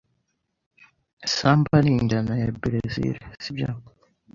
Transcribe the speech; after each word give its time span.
Samba 1.35 1.75
ni 1.81 1.91
injyana 2.01 2.33
ya 2.41 2.49
Berezile, 2.59 3.19
sibyo? 3.43 3.67